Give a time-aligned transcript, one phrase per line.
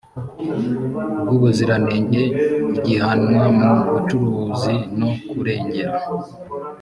[1.25, 2.21] bw ubuziranenge
[2.79, 5.95] ihiganwa mu bucuruzi no kurengera